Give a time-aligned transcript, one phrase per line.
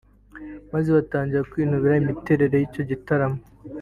[0.73, 3.39] maze batangira kwinubira imitegurire y’icyo gitaramo